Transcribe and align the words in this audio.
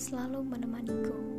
selalu 0.00 0.40
menemaniku. 0.48 1.29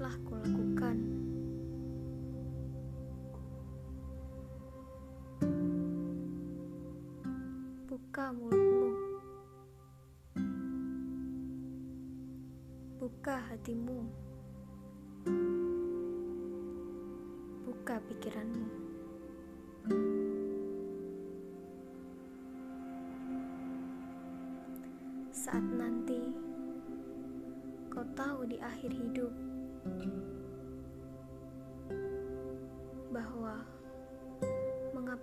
Telah 0.00 0.16
kulakukan. 0.24 0.96
Buka 7.84 8.32
mulutmu. 8.32 8.90
Buka 12.96 13.44
hatimu. 13.44 14.00
Buka 17.68 18.00
pikiranmu. 18.08 18.72
Saat 25.28 25.68
nanti 25.76 26.24
kau 27.92 28.08
tahu 28.16 28.48
di 28.48 28.56
akhir 28.64 28.96
hidup 28.96 29.49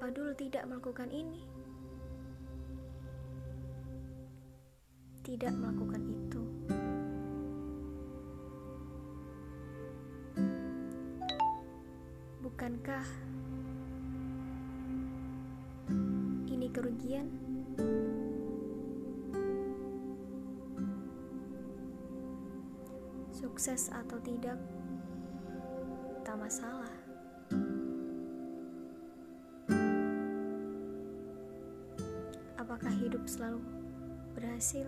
mengapa 0.07 0.23
dulu 0.23 0.33
tidak 0.39 0.63
melakukan 0.71 1.09
ini, 1.11 1.43
tidak 5.19 5.51
melakukan 5.51 5.99
itu. 6.07 6.43
Bukankah 12.39 13.03
ini 16.55 16.67
kerugian? 16.71 17.27
Sukses 23.35 23.91
atau 23.91 24.15
tidak, 24.23 24.55
tak 26.23 26.39
masalah. 26.39 26.96
Selalu 33.27 33.59
berhasil? 34.39 34.87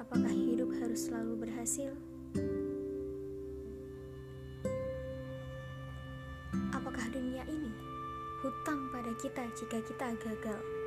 Apakah 0.00 0.32
hidup 0.32 0.72
harus 0.80 1.04
selalu 1.04 1.36
berhasil? 1.36 1.92
Apakah 6.72 7.04
dunia 7.12 7.44
ini 7.44 7.76
hutang 8.40 8.88
pada 8.88 9.12
kita 9.20 9.44
jika 9.52 9.84
kita 9.84 10.16
gagal? 10.16 10.81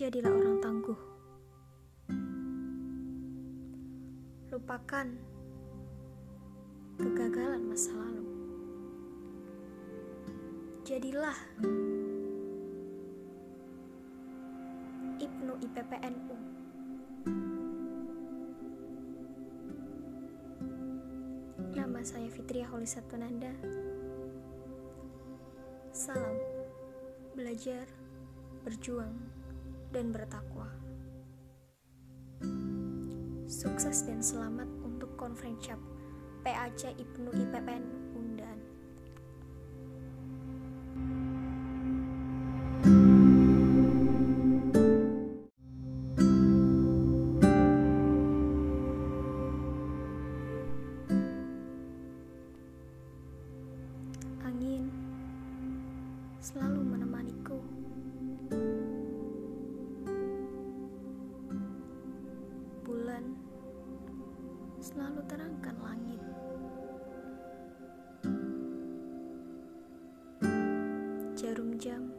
Jadilah 0.00 0.32
orang 0.32 0.64
tangguh. 0.64 1.00
Lupakan 4.48 5.12
kegagalan 6.96 7.68
masa 7.68 7.92
lalu. 7.92 8.24
Jadilah 10.88 11.36
Ibnu 15.20 15.52
IPPNU. 15.68 16.36
Nama 21.76 22.00
saya 22.00 22.32
Fitria 22.32 22.64
Holisat 22.72 23.04
Penanda. 23.04 23.52
Salam 25.92 26.40
belajar, 27.36 27.84
berjuang, 28.64 29.39
dan 29.90 30.14
bertakwa. 30.14 30.70
Sukses 33.50 34.06
dan 34.06 34.22
selamat 34.22 34.70
untuk 34.86 35.12
konferensi 35.18 35.74
PAC 36.46 36.94
Ibnu 36.96 37.30
IPPN 37.34 37.99
Jarum 71.40 71.80
jam 71.80 72.12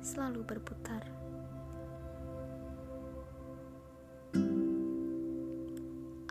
selalu 0.00 0.40
berputar. 0.40 1.04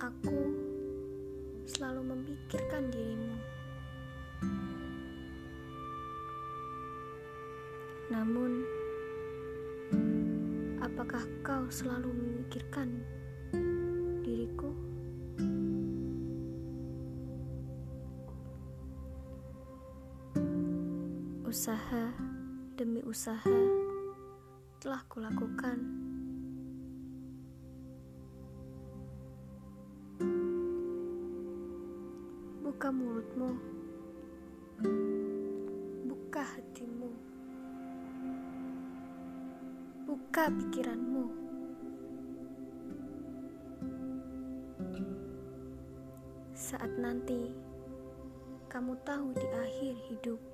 Aku 0.02 0.40
selalu 1.70 2.02
memikirkan 2.10 2.90
dirimu. 2.90 3.38
Namun, 8.10 8.66
apakah 10.82 11.22
kau 11.46 11.70
selalu 11.70 12.18
memikirkan 12.18 12.90
Usaha 21.52 22.16
demi 22.80 23.04
usaha 23.04 23.60
telah 24.80 25.04
kulakukan. 25.12 25.84
Buka 32.64 32.88
mulutmu, 32.88 33.52
buka 36.08 36.40
hatimu, 36.40 37.12
buka 40.08 40.48
pikiranmu. 40.56 41.26
Saat 46.56 46.96
nanti 46.96 47.52
kamu 48.72 48.96
tahu 49.04 49.36
di 49.36 49.48
akhir 49.52 49.94
hidup 50.08 50.51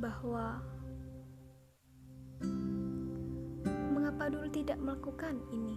bahwa 0.00 0.56
mengapa 3.92 4.32
dulu 4.32 4.48
tidak 4.48 4.80
melakukan 4.80 5.36
ini, 5.52 5.76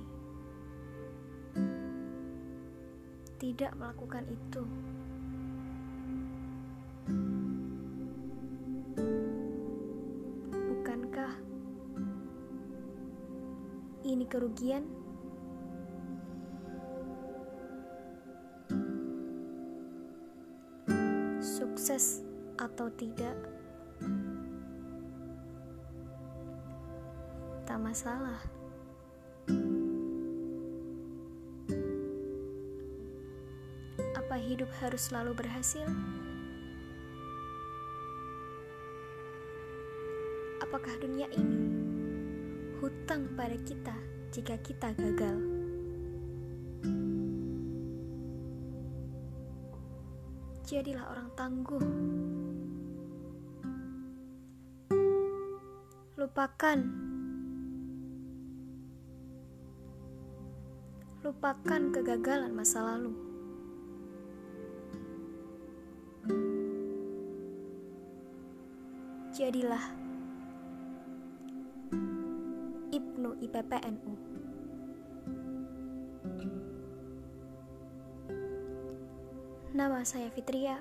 tidak 3.36 3.75
melakukan 3.75 4.24
itu. 4.31 4.64
Bukankah 10.56 11.36
ini 14.08 14.24
kerugian? 14.24 14.88
Sukses 21.44 22.24
atau 22.56 22.88
tidak, 22.96 23.36
masalah. 27.94 28.42
Apa 34.18 34.36
hidup 34.42 34.66
harus 34.81 35.13
selalu 35.13 35.38
berhasil? 35.38 35.86
Apakah 40.57 40.90
dunia 41.06 41.30
ini 41.38 41.69
hutang 42.81 43.30
pada 43.38 43.54
kita 43.62 43.94
jika 44.34 44.57
kita 44.66 44.90
gagal? 44.98 45.38
Jadilah 50.66 51.13
orang 51.13 51.30
tangguh. 51.38 51.86
Lupakan. 56.18 57.03
Lupakan 61.24 61.96
kegagalan 61.96 62.52
masa 62.52 62.84
lalu. 62.84 63.16
Jadilah 69.31 69.81
Ibnu 72.94 73.40
IPPNU. 73.40 74.14
Nama 79.74 80.06
saya 80.06 80.30
Fitria. 80.30 80.78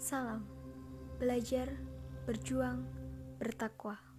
Salam 0.00 0.60
belajar, 1.20 1.68
berjuang, 2.24 2.80
bertakwa. 3.36 4.09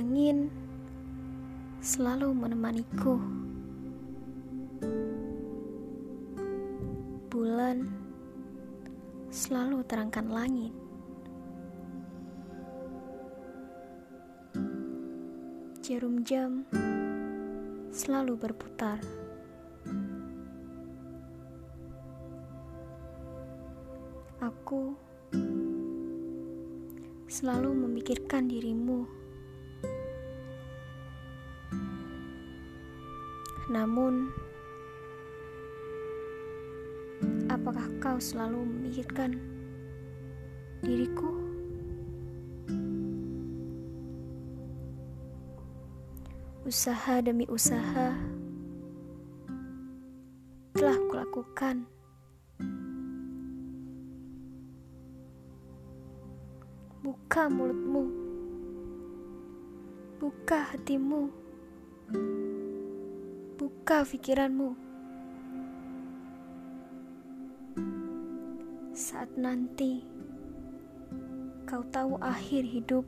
Angin 0.00 0.48
selalu 1.84 2.32
menemaniku. 2.32 3.20
Bulan 7.28 7.84
selalu 9.28 9.84
terangkan 9.84 10.32
langit. 10.32 10.72
Jarum 15.84 16.24
jam 16.24 16.64
selalu 17.92 18.40
berputar. 18.40 19.04
Aku 24.40 24.96
selalu 27.28 27.68
memikirkan 27.84 28.48
dirimu. 28.48 29.19
Namun, 33.70 34.34
Apakah 37.50 37.90
kau 37.98 38.18
selalu 38.22 38.62
memikirkan 38.62 39.34
diriku? 40.86 41.28
Usaha 46.62 47.18
demi 47.18 47.44
usaha 47.50 48.14
telah 50.78 50.98
kulakukan. 51.10 51.84
Buka 57.02 57.50
mulutmu, 57.50 58.04
buka 60.22 60.70
hatimu, 60.70 61.26
buka 63.60 64.08
pikiranmu. 64.08 64.88
saat 69.00 69.32
nanti 69.36 70.04
kau 71.64 71.80
tahu 71.88 72.20
akhir 72.20 72.68
hidup 72.68 73.04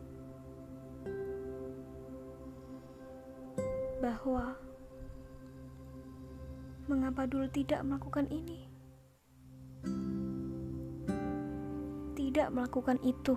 bahwa 4.00 4.56
mengapa 6.88 7.28
dulu 7.28 7.44
tidak 7.52 7.84
melakukan 7.84 8.24
ini, 8.32 8.60
tidak 12.16 12.48
melakukan 12.52 12.96
itu. 13.04 13.36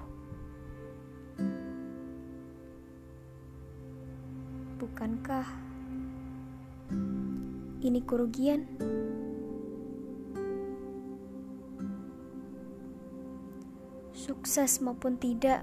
Bukankah 4.79 5.74
ini 7.85 8.01
kerugian? 8.01 8.65
sukses 14.25 14.81
maupun 14.81 15.21
tidak, 15.21 15.61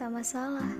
tak 0.00 0.08
masalah. 0.08 0.72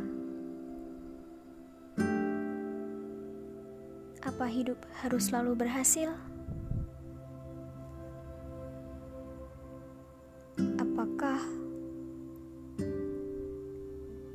Apa 4.25 4.49
hidup 4.49 4.81
harus 5.05 5.29
selalu 5.29 5.67
berhasil? 5.67 6.09
Apakah 10.81 11.43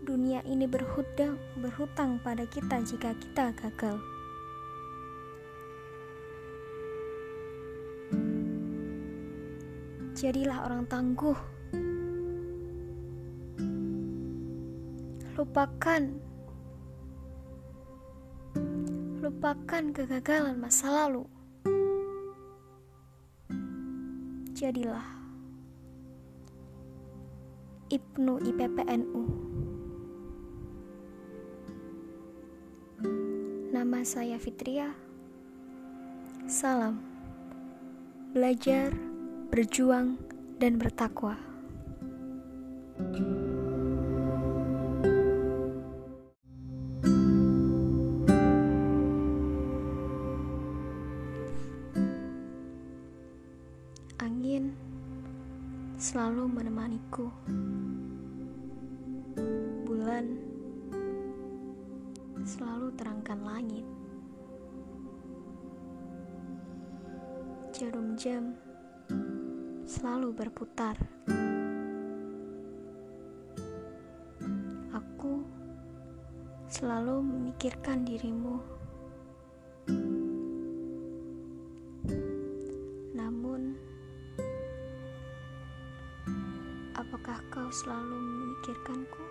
dunia 0.05 0.45
ini 0.45 0.69
berhutang 0.69 1.41
berhutang 1.57 2.21
pada 2.21 2.45
kita 2.45 2.77
jika 2.85 3.17
kita 3.17 3.57
gagal? 3.57 4.16
Jadilah 10.17 10.65
orang 10.65 10.89
tangguh. 10.89 11.37
Lupakan. 15.37 16.03
Lupakan 19.21 19.83
kegagalan 19.93 20.57
masa 20.57 20.89
lalu. 20.89 21.29
Jadilah 24.57 25.05
Ibnu 27.93 28.41
IPPNU. 28.41 29.23
Nama 33.69 33.99
saya 34.01 34.41
Fitria. 34.41 34.97
Salam. 36.49 37.05
Belajar 38.33 39.06
berjuang, 39.47 40.19
dan 40.59 40.75
bertakwa. 40.75 41.39
Angin 54.19 54.75
selalu 55.95 56.43
menemaniku. 56.51 57.31
Bulan 59.87 60.25
selalu 62.43 62.91
terangkan 62.99 63.39
langit. 63.47 63.85
Jarum 67.71 68.17
jam 68.19 68.57
selalu 69.97 70.29
berputar. 70.29 70.93
Aku 74.93 75.41
selalu 76.69 77.25
memikirkan 77.25 78.05
dirimu. 78.05 78.61
Namun, 83.17 83.73
apakah 86.93 87.41
kau 87.49 87.65
selalu 87.73 88.21
memikirkanku? 88.21 89.23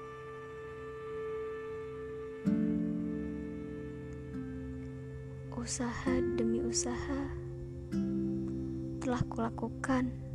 Usaha 5.54 6.14
demi 6.34 6.58
usaha 6.58 7.30
telah 8.98 9.22
kulakukan 9.30 10.25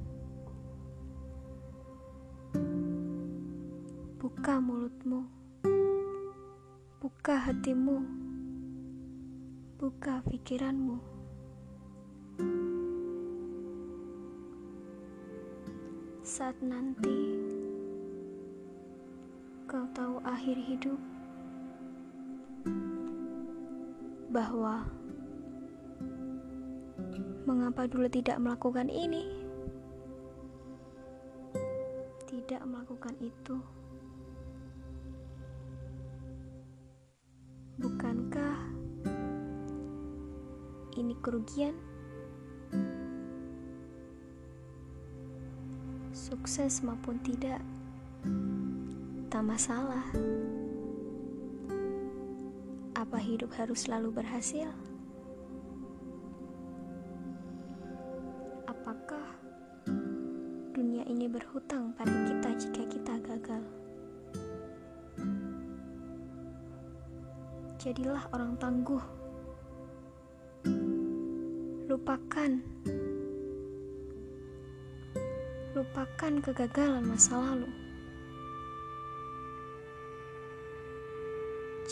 Buka 4.52 4.68
mulutmu, 4.68 5.22
buka 7.00 7.40
hatimu, 7.40 8.04
buka 9.80 10.20
pikiranmu. 10.28 11.00
Saat 16.20 16.60
nanti 16.60 17.40
kau 19.72 19.88
tahu 19.96 20.20
akhir 20.28 20.60
hidup, 20.60 21.00
bahwa 24.36 24.84
mengapa 27.48 27.88
dulu 27.88 28.12
tidak 28.12 28.36
melakukan 28.36 28.92
ini, 28.92 29.32
tidak 32.28 32.60
melakukan 32.68 33.16
itu. 33.24 33.81
Bukankah 38.22 38.62
ini 40.94 41.18
kerugian? 41.26 41.74
Sukses 46.14 46.86
maupun 46.86 47.18
tidak, 47.26 47.66
tak 49.26 49.42
masalah. 49.42 50.06
Apa 52.94 53.18
hidup 53.18 53.58
harus 53.58 53.90
selalu 53.90 54.22
berhasil? 54.22 54.70
Jadilah 68.02 68.26
orang 68.34 68.58
tangguh. 68.58 69.04
Lupakan. 71.86 72.52
Lupakan 75.78 76.34
kegagalan 76.42 77.06
masa 77.06 77.38
lalu. 77.38 77.70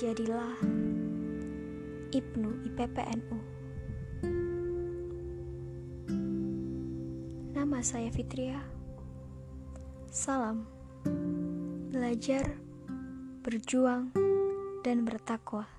Jadilah 0.01 0.57
Ibnu 2.09 2.57
IPPNU. 2.73 3.37
Nama 7.53 7.79
saya 7.85 8.09
Fitria. 8.09 8.57
Salam. 10.09 10.65
Belajar, 11.93 12.57
berjuang, 13.45 14.09
dan 14.81 15.05
bertakwa. 15.05 15.78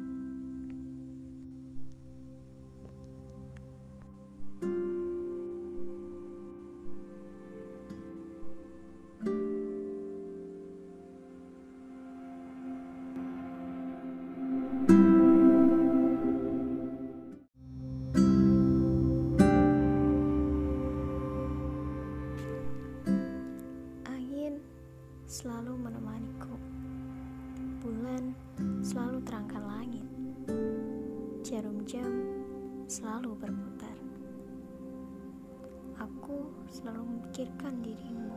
Aku 36.01 36.49
selalu 36.65 37.05
memikirkan 37.05 37.77
dirimu. 37.85 38.33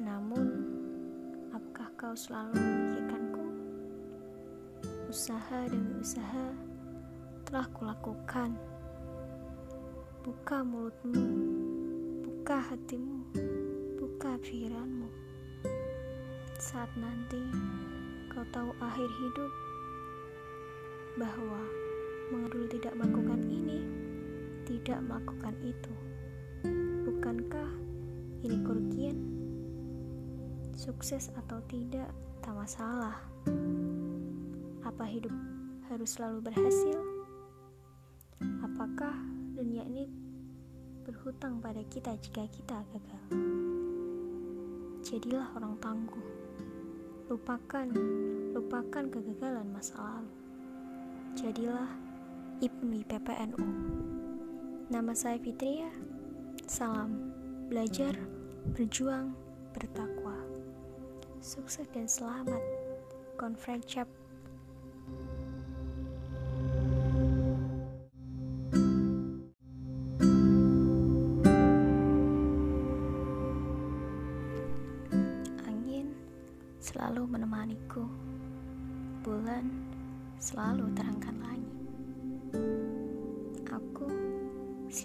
Namun, 0.00 0.46
apakah 1.52 1.92
kau 2.00 2.16
selalu 2.16 2.56
memikirkanku? 2.56 3.44
Usaha 5.12 5.68
demi 5.68 6.00
usaha 6.00 6.56
telah 7.44 7.68
kulakukan. 7.76 8.56
Buka 10.24 10.64
mulutmu, 10.64 11.24
buka 12.24 12.64
hatimu, 12.64 13.20
buka 14.00 14.40
pikiranmu 14.40 15.26
saat 16.56 16.88
nanti 16.96 17.40
kau 18.32 18.44
tahu 18.48 18.72
akhir 18.80 19.06
hidup 19.06 19.52
bahwa 21.20 21.60
mengadul 22.32 22.64
tidak 22.68 22.96
melakukan 22.96 23.40
ini, 23.44 23.84
tidak 24.66 24.98
melakukan 25.06 25.54
itu. 25.62 25.94
Bukankah 27.06 27.70
ini 28.42 28.58
kerugian? 28.66 29.18
Sukses 30.74 31.30
atau 31.38 31.62
tidak, 31.70 32.10
tak 32.42 32.52
masalah. 32.52 33.16
Apa 34.82 35.06
hidup 35.06 35.32
harus 35.88 36.18
selalu 36.18 36.50
berhasil? 36.50 36.98
Apakah 38.60 39.14
dunia 39.56 39.86
ini 39.86 40.10
berhutang 41.06 41.62
pada 41.62 41.80
kita 41.86 42.18
jika 42.18 42.44
kita 42.50 42.82
gagal? 42.90 43.22
Jadilah 45.06 45.46
orang 45.54 45.78
tangguh. 45.78 46.26
Lupakan, 47.30 47.86
lupakan 48.50 49.04
kegagalan 49.10 49.70
masa 49.70 49.94
lalu. 49.98 50.34
Jadilah 51.38 51.86
IPMI 52.58 53.06
PPNU. 53.06 53.66
Nama 54.86 55.10
saya 55.18 55.34
Fitria. 55.42 55.90
Salam 56.70 57.34
belajar, 57.66 58.14
berjuang, 58.70 59.34
bertakwa. 59.74 60.38
Sukses 61.42 61.90
dan 61.90 62.06
selamat. 62.06 62.62
Selalu 63.34 64.06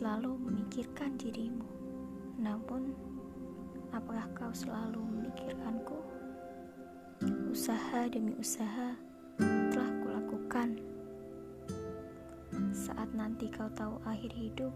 selalu 0.01 0.33
memikirkan 0.49 1.13
dirimu. 1.13 1.61
Namun, 2.41 2.89
apakah 3.93 4.25
kau 4.33 4.49
selalu 4.49 4.97
memikirkanku? 4.97 5.93
Usaha 7.53 8.09
demi 8.09 8.33
usaha 8.41 8.97
telah 9.69 9.91
kulakukan. 10.01 10.73
Saat 12.73 13.13
nanti 13.13 13.45
kau 13.53 13.69
tahu 13.77 14.01
akhir 14.09 14.33
hidup, 14.33 14.73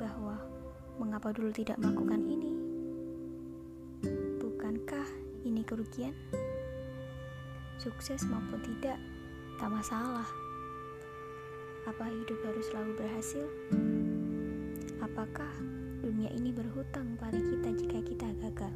bahwa 0.00 0.40
mengapa 0.96 1.36
dulu 1.36 1.52
tidak 1.52 1.76
melakukan 1.76 2.24
ini? 2.24 2.56
Bukankah 4.40 5.04
ini 5.44 5.60
kerugian? 5.60 6.16
Sukses 7.76 8.24
maupun 8.32 8.64
tidak, 8.64 8.96
tak 9.60 9.68
masalah. 9.68 10.43
Apa 11.84 12.08
hidup 12.08 12.40
harus 12.48 12.64
selalu 12.72 12.92
berhasil? 12.96 13.44
Apakah 15.04 15.52
dunia 16.00 16.32
ini 16.32 16.48
berhutang 16.48 17.12
pada 17.20 17.36
kita 17.36 17.76
jika 17.76 17.98
kita 18.00 18.28
gagal? 18.40 18.74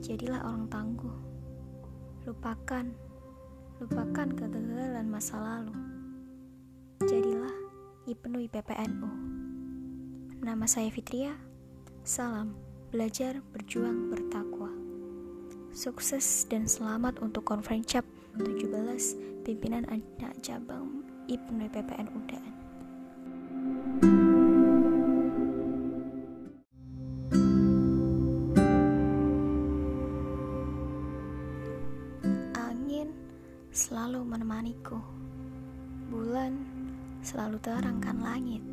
Jadilah 0.00 0.40
orang 0.40 0.72
tangguh. 0.72 1.16
Lupakan, 2.24 2.88
lupakan 3.76 4.28
kegagalan 4.32 5.04
masa 5.04 5.36
lalu. 5.36 5.76
Jadilah 7.04 7.52
IPNU 8.08 8.40
IPPNU. 8.48 9.10
Nama 10.40 10.64
saya 10.64 10.88
Fitria. 10.88 11.36
Salam 12.08 12.56
belajar, 12.88 13.44
berjuang, 13.52 14.08
bertakwa. 14.08 14.72
Sukses 15.76 16.48
dan 16.48 16.64
selamat 16.64 17.20
untuk 17.20 17.46
Konferensi 17.46 18.00
CAP 18.00 18.06
17 18.40 19.44
Pimpinan 19.46 19.86
Anak 19.86 20.40
Cabang 20.42 20.89
IPNU 21.30 21.70
PPN 21.70 22.06
UDAN. 22.10 22.44
Angin 32.58 33.14
selalu 33.70 34.26
menemaniku. 34.26 34.98
Bulan 36.10 36.66
selalu 37.22 37.62
terangkan 37.62 38.18
langit. 38.18 38.66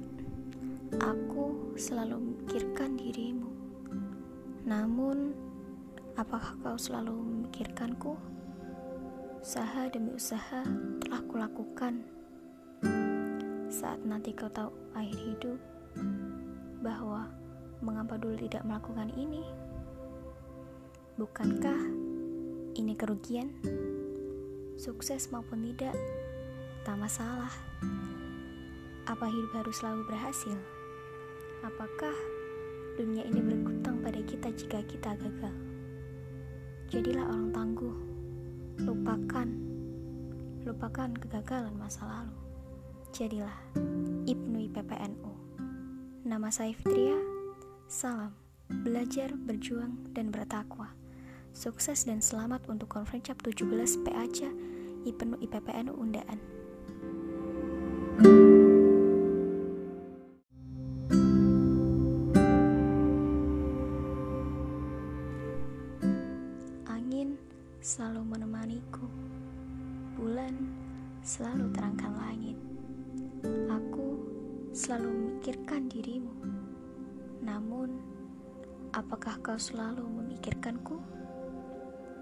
Aku 0.97 1.77
selalu 1.77 2.17
memikirkan 2.17 2.97
dirimu. 2.97 3.53
Namun, 4.65 5.37
Apakah 6.17 6.57
kau 6.65 6.73
selalu 6.73 7.13
memikirkanku? 7.13 8.17
Usaha 9.37 9.85
demi 9.85 10.17
usaha 10.17 10.65
telah 10.97 11.21
kulakukan. 11.29 12.16
Saat 13.77 14.01
nanti 14.09 14.33
kau 14.33 14.49
tahu 14.49 14.73
akhir 14.97 15.13
hidup, 15.21 15.61
bahwa 16.81 17.29
mengapa 17.77 18.17
dulu 18.17 18.33
tidak 18.33 18.65
melakukan 18.65 19.13
ini? 19.13 19.45
Bukankah 21.13 21.77
ini 22.73 22.97
kerugian? 22.97 23.53
Sukses 24.81 25.29
maupun 25.29 25.61
tidak, 25.61 25.93
tak 26.81 26.97
masalah. 26.97 27.53
Apa 29.05 29.29
hidup 29.29 29.53
harus 29.61 29.77
selalu 29.77 30.09
berhasil? 30.09 30.57
Apakah 31.61 32.17
dunia 32.97 33.29
ini 33.29 33.45
berhutang 33.45 34.01
pada 34.01 34.17
kita 34.25 34.57
jika 34.57 34.81
kita 34.89 35.13
gagal? 35.21 35.53
Jadilah 36.89 37.29
orang 37.29 37.53
tangguh. 37.53 37.97
Lupakan. 38.81 39.49
Lupakan 40.65 41.13
kegagalan 41.13 41.77
masa 41.77 42.09
lalu. 42.09 42.46
Jadilah 43.15 43.55
Ibnu 44.27 44.67
IPPNU. 44.67 45.31
Nama 46.27 46.51
saya 46.51 46.75
Fitria. 46.75 47.15
Salam. 47.87 48.35
Belajar, 48.67 49.31
berjuang, 49.31 50.11
dan 50.11 50.27
bertakwa. 50.27 50.91
Sukses 51.55 52.03
dan 52.03 52.19
selamat 52.19 52.67
untuk 52.67 52.91
Konferensi 52.91 53.31
17 53.31 54.03
PACA 54.03 54.51
IPNU 55.07 55.39
IPPNU 55.39 55.95
Undaan. 55.95 56.39
Angin 66.91 67.39
selalu 67.79 68.21
menemaniku. 68.35 69.07
Bulan 70.19 70.53
selalu 71.23 71.71
terangkan 71.71 72.13
langit. 72.19 72.36
Selalu 74.87 75.11
memikirkan 75.11 75.91
dirimu. 75.91 76.31
Namun, 77.43 77.99
apakah 78.95 79.35
kau 79.43 79.59
selalu 79.59 79.99
memikirkanku? 79.99 80.95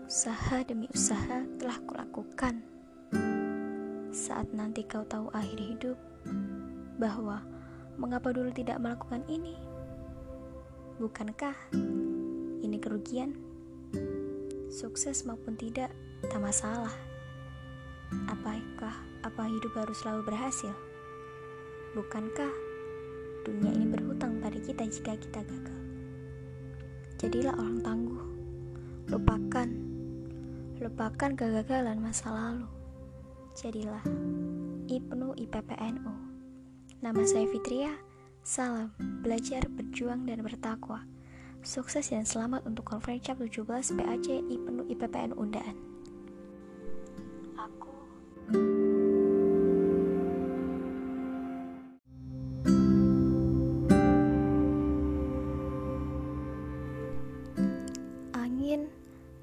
Usaha 0.09 0.65
demi 0.65 0.89
usaha 0.89 1.45
telah 1.61 1.77
kulakukan. 1.85 2.65
Saat 4.09 4.49
nanti 4.49 4.81
kau 4.81 5.05
tahu 5.05 5.29
akhir 5.29 5.61
hidup, 5.61 5.93
bahwa 6.97 7.45
mengapa 8.01 8.33
dulu 8.33 8.49
tidak 8.49 8.81
melakukan 8.81 9.21
ini? 9.29 9.53
Bukankah 10.97 11.53
ini 12.65 12.81
kerugian? 12.81 13.37
Sukses 14.73 15.21
maupun 15.21 15.53
tidak, 15.53 15.93
tak 16.33 16.41
masalah. 16.41 16.97
Apakah 18.25 19.05
apa 19.21 19.53
hidup 19.53 19.77
harus 19.77 20.01
selalu 20.01 20.33
berhasil? 20.33 20.73
Bukankah 21.95 22.51
dunia 23.47 23.71
ini 23.71 23.87
berhutang 23.87 24.43
pada 24.43 24.59
kita 24.59 24.83
jika 24.83 25.15
kita 25.15 25.39
gagal? 25.47 25.79
Jadilah 27.15 27.55
orang 27.55 27.79
tangguh. 27.79 28.25
Lupakan. 29.07 29.69
Lupakan 30.83 31.31
kegagalan 31.39 31.95
masa 32.03 32.35
lalu. 32.35 32.67
Jadilah 33.55 34.03
Ibnu 34.91 35.39
IPPNU. 35.39 36.13
Nama 36.99 37.21
saya 37.23 37.47
Fitria. 37.47 37.95
Salam, 38.43 38.91
belajar, 39.23 39.63
berjuang, 39.71 40.27
dan 40.27 40.43
bertakwa. 40.43 41.07
Sukses 41.63 42.11
dan 42.11 42.27
selamat 42.27 42.67
untuk 42.67 42.91
konferensi 42.91 43.31
17 43.31 43.95
PAC 43.95 44.43
IPNU 44.43 44.83
IPPN 44.91 45.31
Undaan. 45.31 45.79
Aku 47.55 47.95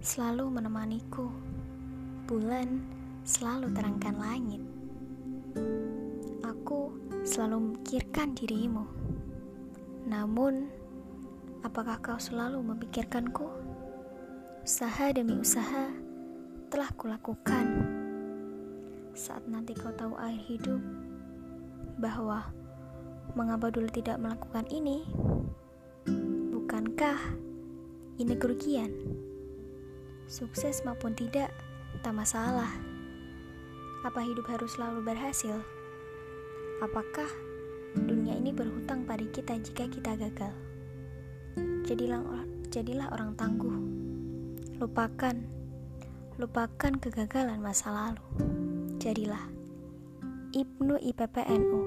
selalu 0.03 0.59
menemaniku. 0.59 1.31
Bulan 2.27 2.83
selalu 3.23 3.71
terangkan 3.71 4.19
langit. 4.19 4.63
Aku 6.43 6.91
selalu 7.23 7.71
memikirkan 7.71 8.35
dirimu. 8.35 8.83
Namun, 10.11 10.67
apakah 11.63 12.03
kau 12.03 12.19
selalu 12.19 12.59
memikirkanku? 12.67 13.47
Usaha 14.67 15.15
demi 15.15 15.39
usaha 15.39 15.87
telah 16.67 16.91
kulakukan. 16.99 17.67
Saat 19.15 19.47
nanti 19.47 19.71
kau 19.79 19.95
tahu 19.95 20.19
akhir 20.19 20.43
hidup, 20.51 20.83
bahwa 22.03 22.51
mengapa 23.39 23.71
dulu 23.71 23.87
tidak 23.87 24.19
melakukan 24.19 24.67
ini? 24.67 25.07
Bukankah 26.51 27.39
ini 28.19 28.35
kerugian? 28.35 28.91
Sukses 30.33 30.81
maupun 30.89 31.13
tidak, 31.13 31.53
tak 32.01 32.17
masalah. 32.17 32.73
Apa 34.01 34.25
hidup 34.25 34.49
harus 34.49 34.81
selalu 34.81 35.05
berhasil? 35.13 35.61
Apakah 36.81 37.29
dunia 37.93 38.41
ini 38.41 38.49
berhutang 38.49 39.05
pada 39.05 39.21
kita 39.29 39.61
jika 39.61 39.85
kita 39.93 40.17
gagal? 40.17 40.57
Jadilah, 41.85 42.25
jadilah 42.73 43.13
orang 43.13 43.37
tangguh. 43.37 43.77
Lupakan, 44.81 45.37
lupakan 46.41 46.93
kegagalan 46.97 47.61
masa 47.61 47.93
lalu. 47.93 48.25
Jadilah 49.05 49.53
Ibnu 50.57 50.97
IPPNU. 50.97 51.81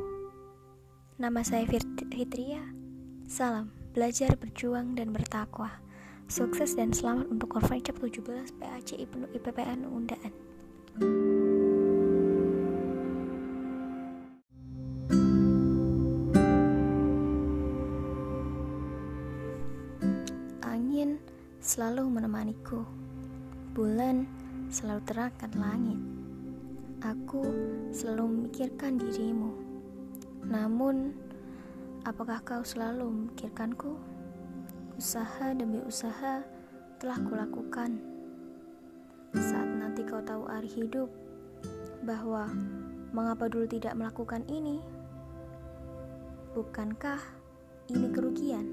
Nama 1.18 1.42
saya 1.42 1.66
Fitria. 1.66 2.62
Salam, 3.26 3.74
belajar, 3.98 4.38
berjuang, 4.38 4.94
dan 4.94 5.10
bertakwa. 5.10 5.85
Sukses 6.26 6.74
dan 6.74 6.90
selamat 6.90 7.30
untuk 7.30 7.54
konferensi 7.54 7.94
17 7.94 8.58
PAC 8.58 8.98
IPPNU 8.98 9.88
Undaan. 9.94 10.34
Angin 20.66 21.22
selalu 21.62 22.10
menemaniku. 22.10 22.82
Bulan 23.78 24.26
selalu 24.74 25.06
terangkan 25.06 25.54
langit. 25.54 26.02
Aku 27.06 27.46
selalu 27.94 28.50
memikirkan 28.50 28.98
dirimu. 28.98 29.54
Namun, 30.42 31.14
apakah 32.02 32.42
kau 32.42 32.66
selalu 32.66 33.14
memikirkanku? 33.14 34.15
Usaha 34.96 35.52
demi 35.52 35.84
usaha 35.84 36.40
telah 37.04 37.20
kulakukan. 37.20 38.00
Saat 39.36 39.68
nanti 39.76 40.08
kau 40.08 40.24
tahu 40.24 40.48
akhir 40.48 40.72
hidup, 40.72 41.12
bahwa 42.08 42.48
mengapa 43.12 43.52
dulu 43.52 43.68
tidak 43.68 43.92
melakukan 44.00 44.48
ini? 44.48 44.80
Bukankah 46.56 47.20
ini 47.92 48.08
kerugian? 48.08 48.72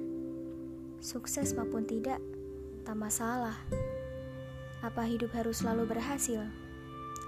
Sukses 1.02 1.58
maupun 1.58 1.90
tidak, 1.90 2.22
tak 2.86 2.94
masalah. 2.94 3.58
Apa 4.86 5.02
hidup 5.02 5.34
harus 5.34 5.58
selalu 5.58 5.90
berhasil? 5.90 6.46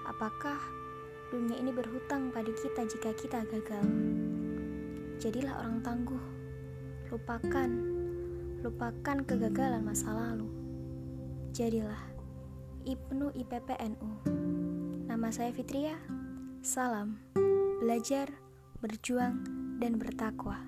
Apakah 0.06 0.62
dunia 1.34 1.58
ini 1.58 1.74
berhutang 1.74 2.30
pada 2.30 2.54
kita 2.54 2.86
jika 2.86 3.10
kita 3.18 3.42
gagal? 3.50 3.82
Jadilah 5.18 5.58
orang 5.66 5.82
tangguh. 5.82 6.22
Lupakan, 7.10 7.93
lupakan 8.64 9.20
kegagalan 9.28 9.84
masa 9.84 10.08
lalu. 10.08 10.48
Jadilah 11.52 12.00
Ibnu 12.88 13.36
IPPNU. 13.36 14.08
Nama 15.04 15.28
saya 15.28 15.52
Fitria. 15.52 16.00
Salam, 16.64 17.20
belajar, 17.84 18.32
berjuang, 18.80 19.44
dan 19.84 20.00
bertakwa. 20.00 20.64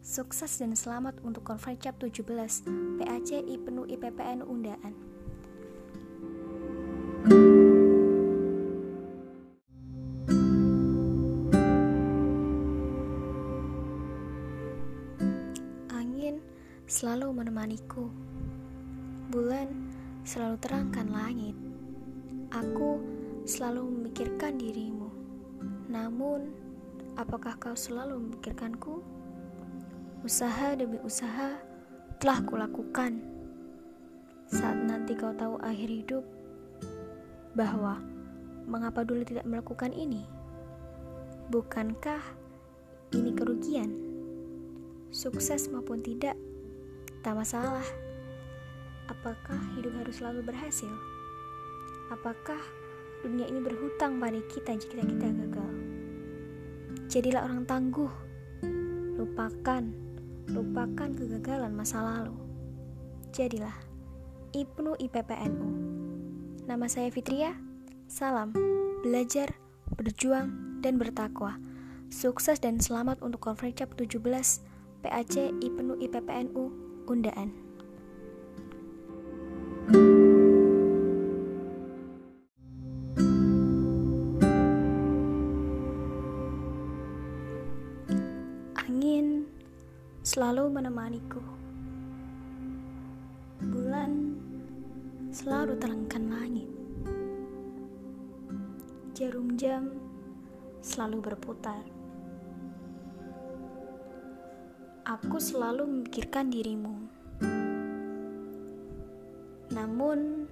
Sukses 0.00 0.64
dan 0.64 0.72
selamat 0.72 1.20
untuk 1.20 1.44
konferensi 1.44 1.92
17 1.92 3.04
PAC 3.04 3.30
IPNU 3.44 3.84
IPPN 3.84 4.40
Undaan. 4.40 5.09
Selalu 16.90 17.30
menemaniku. 17.30 18.10
Bulan 19.30 19.70
selalu 20.26 20.58
terangkan 20.58 21.06
langit. 21.06 21.54
Aku 22.50 22.98
selalu 23.46 23.86
memikirkan 23.86 24.58
dirimu. 24.58 25.06
Namun, 25.86 26.50
apakah 27.14 27.54
kau 27.62 27.78
selalu 27.78 28.18
memikirkanku? 28.18 29.06
Usaha 30.26 30.74
demi 30.74 30.98
usaha 31.06 31.62
telah 32.18 32.42
kulakukan. 32.42 33.22
saat 34.50 34.82
nanti 34.82 35.14
kau 35.14 35.30
tahu 35.30 35.62
akhir 35.62 35.86
hidup 35.86 36.26
bahwa 37.54 38.02
mengapa 38.66 39.06
dulu 39.06 39.22
tidak 39.22 39.46
melakukan 39.46 39.94
ini? 39.94 40.26
Bukankah 41.54 42.18
ini 43.14 43.30
kerugian? 43.30 43.94
Sukses 45.14 45.70
maupun 45.70 46.02
tidak, 46.02 46.34
tak 47.20 47.36
masalah. 47.36 47.84
Apakah 49.12 49.60
hidup 49.76 49.92
harus 50.00 50.20
selalu 50.20 50.40
berhasil? 50.40 50.92
Apakah 52.08 52.56
dunia 53.20 53.44
ini 53.44 53.60
berhutang 53.60 54.16
pada 54.16 54.40
kita 54.48 54.72
jika 54.80 55.04
kita 55.04 55.28
gagal? 55.28 55.72
Jadilah 57.12 57.44
orang 57.44 57.68
tangguh. 57.68 58.12
Lupakan, 59.20 59.84
lupakan 60.48 61.10
kegagalan 61.12 61.76
masa 61.76 62.00
lalu. 62.00 62.32
Jadilah 63.36 63.76
Ibnu 64.56 64.96
IPPNU. 64.96 65.68
Nama 66.64 66.86
saya 66.88 67.12
Fitria. 67.12 67.52
Salam, 68.10 68.50
belajar, 69.04 69.54
berjuang, 69.94 70.80
dan 70.80 70.96
bertakwa. 70.96 71.60
Sukses 72.10 72.58
dan 72.58 72.80
selamat 72.80 73.22
untuk 73.22 73.44
Konferensi 73.44 73.86
17 73.86 74.18
PAC 75.04 75.34
IPNU 75.62 75.94
IPPNU 76.02 76.89
Undaan. 77.10 77.50
Angin 88.78 89.50
selalu 90.22 90.70
menemaniku. 90.70 91.42
Bulan 93.58 94.38
selalu 95.34 95.82
terangkan 95.82 96.30
langit. 96.30 96.70
Jarum 99.18 99.58
jam 99.58 99.98
selalu 100.78 101.18
berputar. 101.26 101.99
Aku 105.00 105.40
selalu 105.40 105.88
memikirkan 105.88 106.52
dirimu. 106.52 106.92
Namun, 109.72 110.44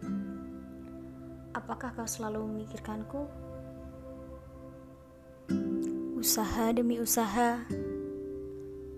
apakah 1.52 1.92
kau 1.92 2.08
selalu 2.08 2.48
memikirkanku? 2.48 3.28
Usaha 6.16 6.72
demi 6.72 6.96
usaha 6.96 7.60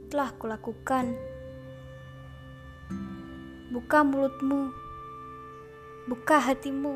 telah 0.06 0.30
kulakukan. 0.38 1.18
Buka 3.74 4.06
mulutmu, 4.06 4.70
buka 6.06 6.38
hatimu, 6.38 6.94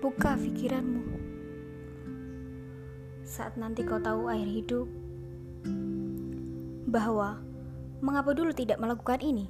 buka 0.00 0.32
pikiranmu. 0.32 1.04
Saat 3.28 3.60
nanti 3.60 3.84
kau 3.84 4.00
tahu 4.00 4.32
akhir 4.32 4.48
hidup, 4.48 4.88
bahwa 6.88 7.36
mengapa 8.00 8.32
dulu 8.32 8.56
tidak 8.56 8.80
melakukan 8.80 9.20
ini? 9.20 9.44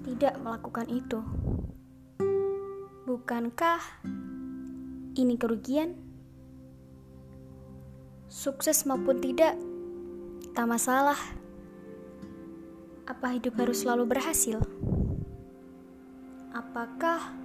Tidak 0.00 0.40
melakukan 0.40 0.88
itu. 0.88 1.20
Bukankah 3.04 3.80
ini 5.14 5.36
kerugian? 5.36 5.92
Sukses 8.26 8.82
maupun 8.88 9.20
tidak, 9.20 9.54
tak 10.56 10.66
masalah. 10.66 11.20
Apa 13.06 13.38
hidup 13.38 13.54
harus 13.60 13.86
selalu 13.86 14.08
berhasil? 14.08 14.58
Apakah 16.50 17.36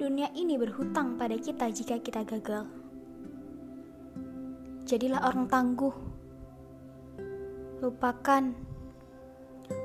dunia 0.00 0.32
ini 0.34 0.58
berhutang 0.58 1.14
pada 1.20 1.36
kita 1.38 1.70
jika 1.70 2.00
kita 2.00 2.26
gagal? 2.26 2.66
Jadilah 4.88 5.22
orang 5.22 5.46
tangguh. 5.46 6.15
Lupakan, 7.86 8.50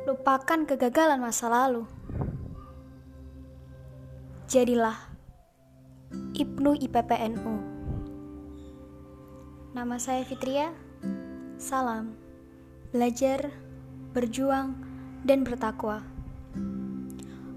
lupakan 0.09 0.59
kegagalan 0.65 1.21
masa 1.21 1.53
lalu. 1.53 1.85
Jadilah 4.49 4.97
Ibnu 6.33 6.81
IPPNU. 6.81 7.53
Nama 9.77 9.95
saya 10.01 10.25
Fitria. 10.25 10.73
Salam. 11.61 12.17
Belajar, 12.89 13.53
berjuang, 14.17 14.81
dan 15.21 15.45
bertakwa. 15.45 16.01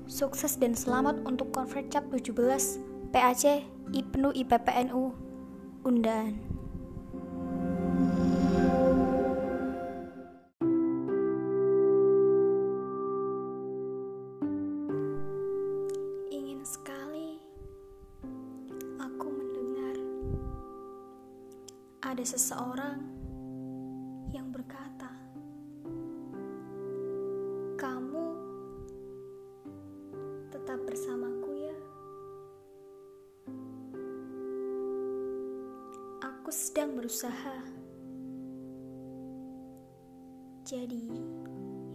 Sukses 0.05 0.61
dan 0.61 0.77
selamat 0.77 1.25
untuk 1.25 1.57
Konfercap 1.57 2.05
17 2.13 3.17
PAC 3.17 3.65
IPNU 3.97 4.37
IPPNU 4.37 5.09
Undaan. 5.89 6.54
Ada 22.05 22.21
seseorang 22.21 23.01
yang 24.29 24.53
berkata, 24.53 25.09
"Kamu 27.81 28.27
tetap 30.53 30.85
bersamaku, 30.85 31.65
ya." 31.65 31.79
Aku 36.29 36.53
sedang 36.53 36.93
berusaha 36.93 37.57
jadi 40.69 41.09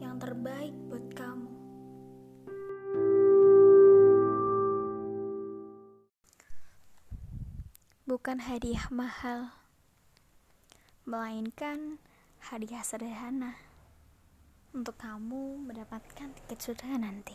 yang 0.02 0.18
terbaik 0.18 0.74
buat 0.90 1.06
kamu. 1.14 1.54
Bukan 8.10 8.42
hadiah 8.42 8.90
mahal 8.90 9.59
melainkan 11.10 11.98
hadiah 12.38 12.86
sederhana 12.86 13.58
untuk 14.78 14.94
kamu 15.02 15.58
mendapatkan 15.58 16.30
tiket 16.38 16.60
surga 16.62 17.02
nanti. 17.02 17.34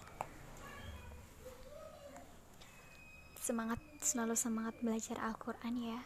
Semangat, 3.35 3.83
selalu 3.99 4.39
semangat 4.39 4.79
belajar 4.79 5.19
Al-Quran 5.19 5.75
ya. 5.91 6.01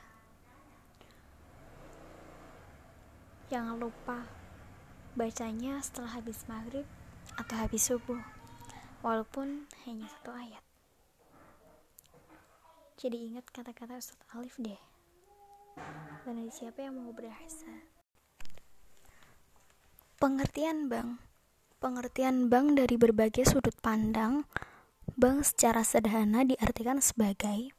Jangan 3.52 3.76
lupa 3.76 4.24
bacanya 5.12 5.84
setelah 5.84 6.24
habis 6.24 6.48
maghrib 6.48 6.88
atau 7.36 7.52
habis 7.60 7.84
subuh, 7.84 8.24
walaupun 9.04 9.68
hanya 9.84 10.08
satu 10.08 10.32
ayat. 10.32 10.64
Jadi 12.96 13.28
ingat 13.28 13.44
kata-kata 13.52 14.00
Ustadz 14.00 14.24
Alif 14.32 14.56
deh. 14.56 14.97
Dan 16.26 16.48
siapa 16.52 16.84
yang 16.84 17.00
mau 17.00 17.12
berasa? 17.14 17.68
Pengertian 20.18 20.90
bank 20.90 21.22
Pengertian 21.78 22.50
bank 22.50 22.74
dari 22.74 22.98
berbagai 22.98 23.46
sudut 23.46 23.74
pandang 23.78 24.42
Bank 25.16 25.46
secara 25.46 25.86
sederhana 25.86 26.44
diartikan 26.44 27.00
sebagai 27.00 27.72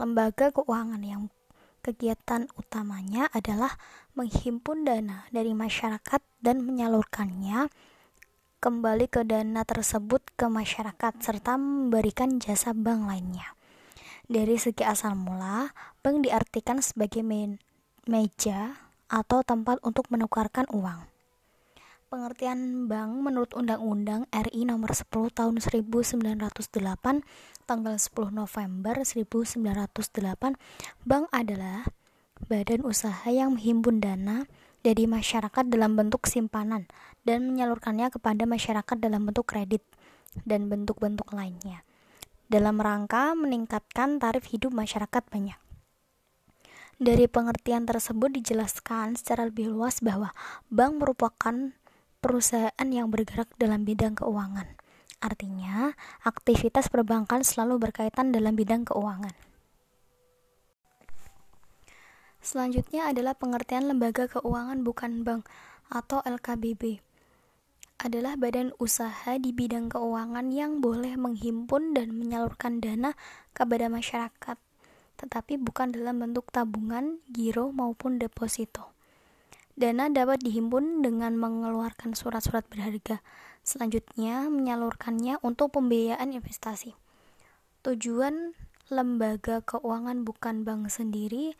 lembaga 0.00 0.54
keuangan 0.54 1.02
yang 1.04 1.28
kegiatan 1.82 2.46
utamanya 2.54 3.26
adalah 3.34 3.74
menghimpun 4.14 4.86
dana 4.86 5.26
dari 5.34 5.52
masyarakat 5.52 6.22
dan 6.40 6.62
menyalurkannya 6.62 7.66
kembali 8.62 9.06
ke 9.10 9.26
dana 9.26 9.66
tersebut 9.66 10.22
ke 10.38 10.46
masyarakat 10.46 11.12
serta 11.18 11.58
memberikan 11.58 12.38
jasa 12.38 12.70
bank 12.70 13.10
lainnya. 13.10 13.58
Dari 14.30 14.54
segi 14.54 14.86
asal 14.86 15.18
mula, 15.18 15.74
bank 16.06 16.22
diartikan 16.22 16.78
sebagai 16.78 17.26
meja 18.06 18.60
atau 19.10 19.42
tempat 19.42 19.82
untuk 19.82 20.06
menukarkan 20.14 20.70
uang. 20.70 21.10
Pengertian 22.12 22.86
bank 22.92 23.24
menurut 23.24 23.56
Undang-Undang 23.56 24.28
RI 24.30 24.68
Nomor 24.68 24.92
10 24.92 25.32
Tahun 25.32 25.56
1908 25.58 27.24
tanggal 27.64 27.94
10 27.96 28.36
November 28.36 28.94
1908, 29.00 29.56
bank 31.08 31.24
adalah 31.32 31.88
badan 32.46 32.84
usaha 32.84 33.26
yang 33.26 33.56
menghimpun 33.56 34.04
dana 34.04 34.44
dari 34.84 35.08
masyarakat 35.08 35.64
dalam 35.66 35.94
bentuk 35.98 36.28
simpanan 36.28 36.86
dan 37.24 37.48
menyalurkannya 37.48 38.10
kepada 38.12 38.44
masyarakat 38.44 38.96
dalam 38.98 39.26
bentuk 39.26 39.48
kredit 39.48 39.82
dan 40.42 40.66
bentuk-bentuk 40.66 41.30
lainnya 41.32 41.86
dalam 42.52 42.76
rangka 42.76 43.32
meningkatkan 43.32 44.20
tarif 44.20 44.52
hidup 44.52 44.76
masyarakat 44.76 45.24
banyak. 45.32 45.56
Dari 47.00 47.24
pengertian 47.24 47.88
tersebut 47.88 48.28
dijelaskan 48.28 49.16
secara 49.16 49.48
lebih 49.48 49.72
luas 49.72 50.04
bahwa 50.04 50.36
bank 50.68 51.00
merupakan 51.00 51.72
perusahaan 52.20 52.88
yang 52.92 53.08
bergerak 53.08 53.48
dalam 53.56 53.88
bidang 53.88 54.14
keuangan. 54.14 54.68
Artinya, 55.18 55.96
aktivitas 56.22 56.92
perbankan 56.92 57.40
selalu 57.40 57.88
berkaitan 57.88 58.30
dalam 58.30 58.52
bidang 58.52 58.84
keuangan. 58.84 59.32
Selanjutnya 62.42 63.08
adalah 63.10 63.38
pengertian 63.38 63.86
lembaga 63.86 64.26
keuangan 64.26 64.82
bukan 64.82 65.22
bank 65.22 65.46
atau 65.88 66.20
LKBB. 66.26 67.11
Adalah 68.02 68.34
badan 68.34 68.74
usaha 68.82 69.38
di 69.38 69.54
bidang 69.54 69.86
keuangan 69.86 70.50
yang 70.50 70.82
boleh 70.82 71.14
menghimpun 71.14 71.94
dan 71.94 72.10
menyalurkan 72.10 72.82
dana 72.82 73.14
kepada 73.54 73.86
masyarakat, 73.86 74.58
tetapi 75.22 75.54
bukan 75.62 75.94
dalam 75.94 76.18
bentuk 76.18 76.50
tabungan, 76.50 77.22
giro, 77.30 77.70
maupun 77.70 78.18
deposito. 78.18 78.90
Dana 79.78 80.10
dapat 80.10 80.42
dihimpun 80.42 81.06
dengan 81.06 81.38
mengeluarkan 81.38 82.18
surat-surat 82.18 82.66
berharga, 82.66 83.22
Selanjutnya, 83.62 84.50
menyalurkannya 84.50 85.38
untuk 85.38 85.78
pembiayaan 85.78 86.34
investasi. 86.34 86.98
Tujuan 87.86 88.58
lembaga 88.90 89.62
keuangan 89.62 90.26
bukan 90.26 90.66
bank 90.66 90.90
sendiri 90.90 91.54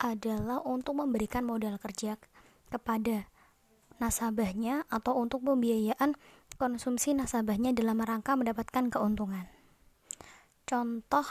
adalah 0.00 0.64
untuk 0.64 0.96
memberikan 0.96 1.44
modal 1.44 1.76
kerja 1.76 2.16
kepada 2.72 3.28
nasabahnya 3.98 4.86
atau 4.90 5.18
untuk 5.18 5.42
pembiayaan 5.46 6.14
konsumsi 6.58 7.14
nasabahnya 7.14 7.70
dalam 7.74 8.02
rangka 8.02 8.34
mendapatkan 8.34 8.90
keuntungan. 8.90 9.46
Contoh 10.66 11.24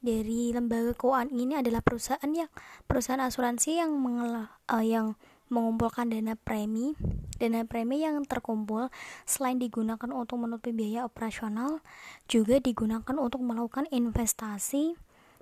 dari 0.00 0.52
lembaga 0.56 0.96
keuangan 0.96 1.28
ini 1.28 1.60
adalah 1.60 1.84
perusahaan 1.84 2.32
yang 2.32 2.48
perusahaan 2.88 3.20
asuransi 3.20 3.80
yang 3.84 3.92
mengelola, 4.00 4.56
uh, 4.72 4.84
yang 4.84 5.16
mengumpulkan 5.50 6.08
dana 6.08 6.38
premi. 6.38 6.96
Dana 7.36 7.64
premi 7.64 8.04
yang 8.04 8.24
terkumpul 8.24 8.92
selain 9.24 9.56
digunakan 9.56 10.08
untuk 10.12 10.40
menutupi 10.40 10.72
biaya 10.76 11.08
operasional, 11.08 11.80
juga 12.28 12.60
digunakan 12.60 13.16
untuk 13.16 13.40
melakukan 13.40 13.88
investasi 13.88 14.96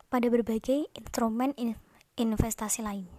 pada 0.09 0.27
berbagai 0.31 0.89
instrumen 0.95 1.53
investasi 2.17 2.81
lain. 2.87 3.18